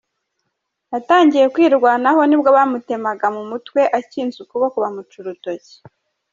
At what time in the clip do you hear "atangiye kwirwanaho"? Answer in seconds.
0.97-2.21